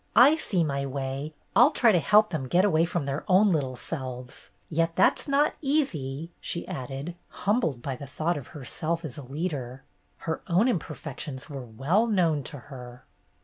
"I 0.15 0.35
see 0.35 0.63
my 0.63 0.83
way. 0.87 1.35
I'll 1.55 1.69
try 1.69 1.91
to 1.91 1.99
help 1.99 2.31
them 2.31 2.47
get 2.47 2.65
away 2.65 2.85
from 2.85 3.05
their 3.05 3.23
own 3.27 3.51
little 3.51 3.75
selves— 3.75 4.49
yet 4.67 4.95
that 4.95 5.19
's 5.19 5.27
not 5.27 5.53
easy," 5.61 6.31
she 6.41 6.67
added, 6.67 7.13
humbled 7.45 7.83
by 7.83 7.95
the 7.97 8.07
thought 8.07 8.35
of 8.35 8.47
herself 8.57 9.05
as 9.05 9.19
a 9.19 9.23
leader. 9.23 9.83
Her 10.25 10.41
own 10.47 10.67
imperfections 10.67 11.51
were 11.51 11.63
well 11.65 12.07
known 12.07 12.41
to 12.45 12.57
her. 12.71 13.05